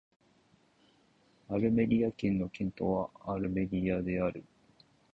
[1.49, 4.43] アルメリア県の県都はアルメリアである